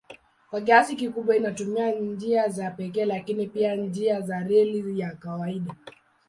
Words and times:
Kwa 0.49 0.61
kiasi 0.61 0.95
kikubwa 0.95 1.35
inatumia 1.37 1.91
njia 1.91 2.49
za 2.49 2.71
pekee 2.71 3.05
lakini 3.05 3.47
pia 3.47 3.75
njia 3.75 4.21
za 4.21 4.39
reli 4.39 4.99
ya 4.99 5.15
kawaida. 5.15 5.75